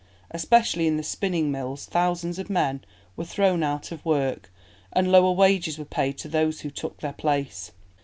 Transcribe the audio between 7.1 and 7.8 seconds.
place.